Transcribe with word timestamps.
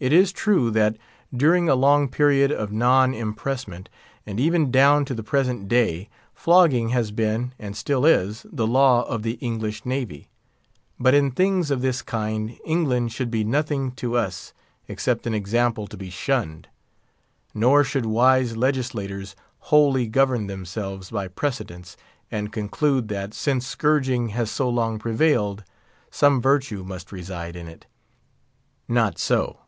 It 0.00 0.12
is 0.12 0.32
true 0.32 0.72
that, 0.72 0.96
during 1.32 1.68
a 1.68 1.76
long 1.76 2.08
period 2.08 2.50
of 2.50 2.72
non 2.72 3.14
impressment, 3.14 3.88
and 4.26 4.40
even 4.40 4.72
down 4.72 5.04
to 5.04 5.14
the 5.14 5.22
present 5.22 5.68
day, 5.68 6.08
flogging 6.34 6.88
has 6.88 7.12
been, 7.12 7.52
and 7.60 7.76
still 7.76 8.04
is, 8.04 8.44
the 8.50 8.66
law 8.66 9.04
of 9.04 9.22
the 9.22 9.34
English 9.34 9.86
navy. 9.86 10.28
But 10.98 11.14
in 11.14 11.30
things 11.30 11.70
of 11.70 11.80
this 11.80 12.02
kind 12.02 12.58
England 12.66 13.12
should 13.12 13.30
be 13.30 13.44
nothing 13.44 13.92
to 13.92 14.16
us, 14.16 14.52
except 14.88 15.28
an 15.28 15.32
example 15.32 15.86
to 15.86 15.96
be 15.96 16.10
shunned. 16.10 16.66
Nor 17.54 17.84
should 17.84 18.04
wise 18.04 18.56
legislators 18.56 19.36
wholly 19.60 20.08
govern 20.08 20.48
themselves 20.48 21.12
by 21.12 21.28
precedents, 21.28 21.96
and 22.32 22.52
conclude 22.52 23.06
that, 23.08 23.32
since 23.32 23.64
scourging 23.64 24.30
has 24.30 24.50
so 24.50 24.68
long 24.68 24.98
prevailed, 24.98 25.62
some 26.10 26.42
virtue 26.42 26.82
must 26.82 27.12
reside 27.12 27.54
in 27.54 27.68
it. 27.68 27.86
Not 28.88 29.20
so. 29.20 29.60